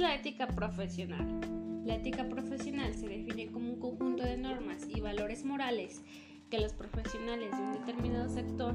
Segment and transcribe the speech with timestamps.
[0.00, 1.40] la ética profesional?
[1.84, 6.02] La ética profesional se define como un conjunto de normas y valores morales
[6.48, 8.74] que los profesionales de un determinado sector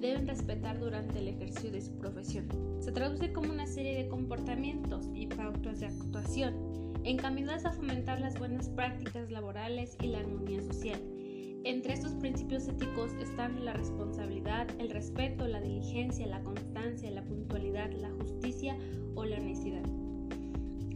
[0.00, 2.46] deben respetar durante el ejercicio de su profesión.
[2.80, 8.38] Se traduce como una serie de comportamientos y pautas de actuación encaminadas a fomentar las
[8.38, 11.00] buenas prácticas laborales y la armonía social.
[11.64, 17.90] Entre estos principios éticos están la responsabilidad, el respeto, la diligencia, la constancia, la puntualidad,
[17.92, 18.76] la justicia
[19.14, 19.86] o la honestidad.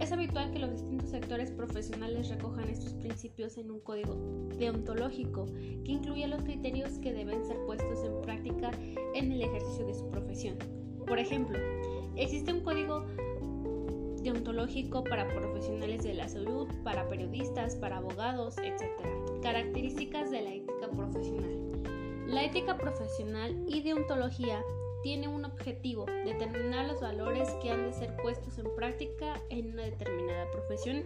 [0.01, 4.17] Es habitual que los distintos sectores profesionales recojan estos principios en un código
[4.57, 5.45] deontológico
[5.85, 8.71] que incluye los criterios que deben ser puestos en práctica
[9.15, 10.57] en el ejercicio de su profesión.
[11.07, 11.59] Por ejemplo,
[12.17, 13.05] existe un código
[14.23, 18.83] deontológico para profesionales de la salud, para periodistas, para abogados, etc.
[19.43, 22.27] Características de la ética profesional.
[22.27, 24.65] La ética profesional y deontología
[25.03, 29.85] tiene un objetivo, determinar los valores que han de ser puestos en práctica en una
[29.85, 31.05] determinada profesión.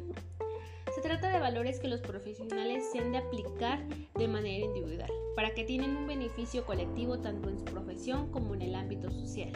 [0.94, 5.54] Se trata de valores que los profesionales se han de aplicar de manera individual, para
[5.54, 9.52] que tienen un beneficio colectivo tanto en su profesión como en el ámbito social.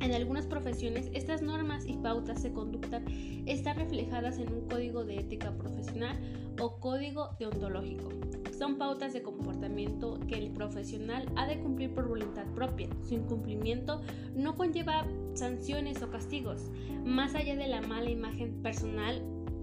[0.00, 3.02] En algunas profesiones, estas normas y pautas de conducta
[3.46, 6.16] están reflejadas en un código de ética profesional
[6.60, 8.08] o código deontológico.
[8.56, 12.88] Son pautas de comportamiento que el profesional ha de cumplir por voluntad propia.
[13.06, 14.00] Su incumplimiento
[14.34, 16.70] no conlleva sanciones o castigos,
[17.04, 19.22] más allá de la mala imagen personal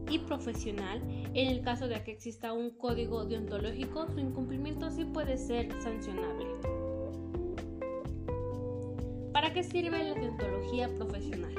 [0.10, 1.02] y profesional.
[1.34, 6.85] En el caso de que exista un código deontológico, su incumplimiento sí puede ser sancionable.
[9.36, 11.54] ¿Para qué sirve la deontología profesional?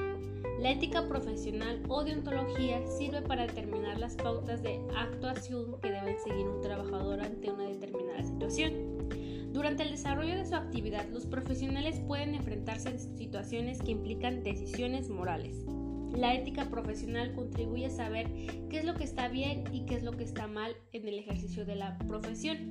[0.61, 6.47] La ética profesional o deontología sirve para determinar las pautas de actuación que deben seguir
[6.47, 9.53] un trabajador ante una determinada situación.
[9.53, 15.11] Durante el desarrollo de su actividad, los profesionales pueden enfrentarse a situaciones que implican decisiones
[15.11, 15.67] morales.
[16.15, 18.27] La ética profesional contribuye a saber
[18.71, 21.19] qué es lo que está bien y qué es lo que está mal en el
[21.19, 22.71] ejercicio de la profesión.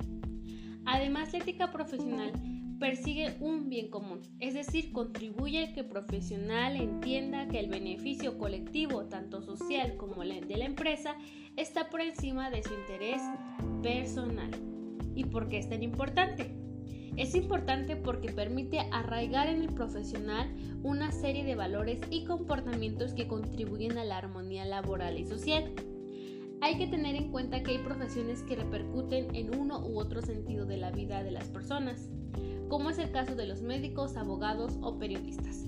[0.83, 2.31] Además, la ética profesional
[2.79, 8.37] persigue un bien común, es decir, contribuye a que el profesional entienda que el beneficio
[8.37, 11.15] colectivo, tanto social como de la empresa,
[11.55, 13.21] está por encima de su interés
[13.81, 14.51] personal.
[15.15, 16.51] ¿Y por qué es tan importante?
[17.15, 20.53] Es importante porque permite arraigar en el profesional
[20.83, 25.71] una serie de valores y comportamientos que contribuyen a la armonía laboral y social.
[26.61, 30.65] Hay que tener en cuenta que hay profesiones que repercuten en uno u otro sentido
[30.65, 32.09] de la vida de las personas
[32.69, 35.65] como es el caso de los médicos, abogados o periodistas.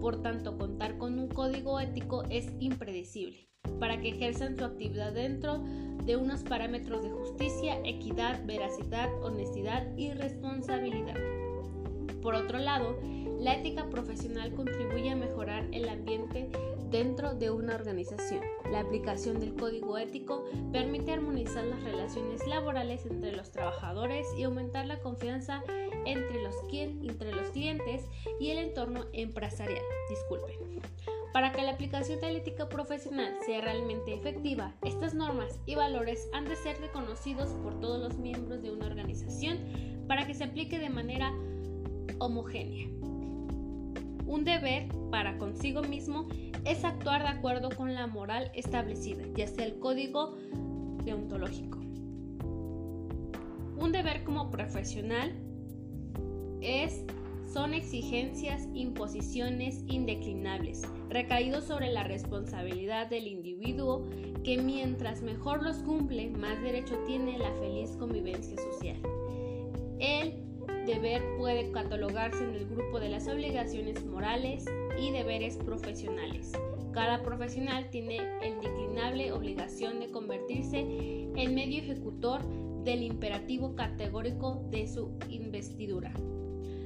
[0.00, 3.48] Por tanto, contar con un código ético es impredecible
[3.80, 5.62] para que ejerzan su actividad dentro
[6.04, 11.16] de unos parámetros de justicia, equidad, veracidad, honestidad y responsabilidad.
[12.22, 12.96] Por otro lado,
[13.38, 16.50] la ética profesional contribuye a mejorar el ambiente
[16.90, 18.40] dentro de una organización.
[18.70, 24.86] La aplicación del código ético permite armonizar las relaciones laborales entre los trabajadores y aumentar
[24.86, 25.62] la confianza
[26.06, 28.04] entre los, entre los clientes
[28.40, 29.82] y el entorno empresarial.
[30.08, 30.80] Disculpen.
[31.32, 36.28] Para que la aplicación de la ética profesional sea realmente efectiva, estas normas y valores
[36.32, 39.58] han de ser reconocidos por todos los miembros de una organización
[40.08, 41.34] para que se aplique de manera
[42.18, 42.88] homogénea.
[44.26, 46.28] Un deber para consigo mismo
[46.64, 50.36] es actuar de acuerdo con la moral establecida, ya sea el código
[51.04, 51.78] deontológico.
[53.78, 55.32] Un deber como profesional
[56.60, 57.04] es
[57.52, 64.04] son exigencias, imposiciones indeclinables, recaídos sobre la responsabilidad del individuo
[64.42, 68.96] que mientras mejor los cumple, más derecho tiene la feliz convivencia social.
[69.98, 70.45] El
[70.86, 74.64] deber puede catalogarse en el grupo de las obligaciones morales
[74.98, 76.52] y deberes profesionales.
[76.92, 82.40] Cada profesional tiene la indeclinable obligación de convertirse en medio ejecutor
[82.84, 86.14] del imperativo categórico de su investidura.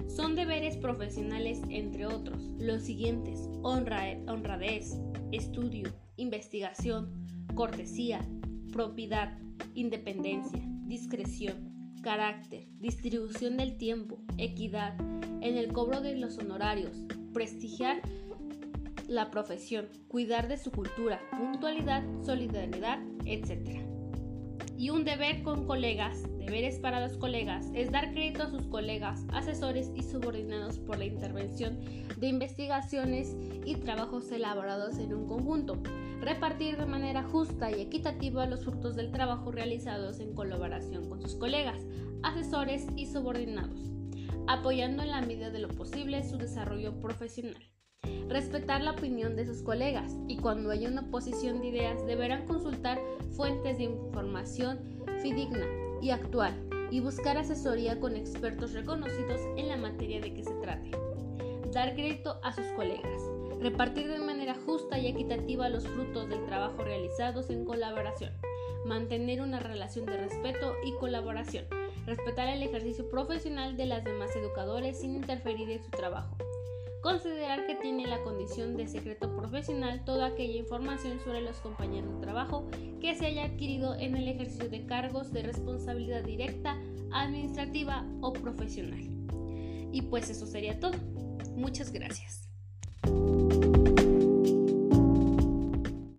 [0.08, 4.96] Son deberes profesionales, entre otros, los siguientes: honradez,
[5.30, 8.26] estudio, investigación, cortesía,
[8.72, 9.38] propiedad,
[9.74, 14.98] independencia, discreción, carácter, distribución del tiempo, equidad,
[15.40, 16.96] en el cobro de los honorarios,
[17.32, 18.02] prestigiar
[19.08, 23.80] la profesión, cuidar de su cultura, puntualidad, solidaridad, etc.
[24.80, 29.26] Y un deber con colegas, deberes para los colegas, es dar crédito a sus colegas,
[29.30, 31.78] asesores y subordinados por la intervención
[32.16, 33.36] de investigaciones
[33.66, 35.82] y trabajos elaborados en un conjunto,
[36.22, 41.34] repartir de manera justa y equitativa los frutos del trabajo realizados en colaboración con sus
[41.34, 41.84] colegas,
[42.22, 43.92] asesores y subordinados,
[44.46, 47.70] apoyando en la medida de lo posible su desarrollo profesional.
[48.30, 53.00] Respetar la opinión de sus colegas y cuando haya una oposición de ideas deberán consultar
[53.32, 54.78] fuentes de información
[55.20, 55.66] fidedigna
[56.00, 56.54] y actual
[56.92, 60.90] y buscar asesoría con expertos reconocidos en la materia de que se trate.
[61.72, 63.22] Dar crédito a sus colegas.
[63.60, 68.32] Repartir de manera justa y equitativa los frutos del trabajo realizados en colaboración.
[68.86, 71.66] Mantener una relación de respeto y colaboración.
[72.06, 76.36] Respetar el ejercicio profesional de las demás educadores sin interferir en su trabajo
[77.02, 82.20] Considerar que tiene la condición de secreto profesional toda aquella información sobre los compañeros de
[82.20, 82.68] trabajo
[83.00, 86.76] que se haya adquirido en el ejercicio de cargos de responsabilidad directa,
[87.12, 89.00] administrativa o profesional.
[89.92, 90.98] Y pues eso sería todo.
[91.56, 92.48] Muchas gracias.